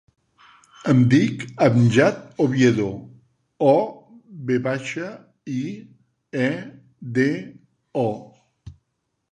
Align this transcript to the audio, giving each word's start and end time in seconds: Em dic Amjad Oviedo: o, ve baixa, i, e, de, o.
Em 0.93 1.01
dic 1.11 1.43
Amjad 1.65 2.17
Oviedo: 2.45 2.87
o, 3.73 3.75
ve 4.49 4.59
baixa, 4.69 5.11
i, 5.59 5.61
e, 6.49 6.51
de, 7.21 7.29
o. 8.09 8.09